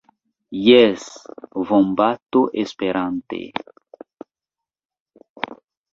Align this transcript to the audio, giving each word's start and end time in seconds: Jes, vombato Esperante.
Jes, 0.67 1.03
vombato 1.71 2.41
Esperante. 2.63 3.43